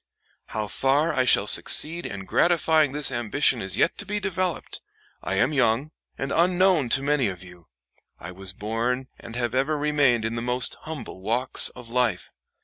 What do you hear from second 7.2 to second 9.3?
of you. I was born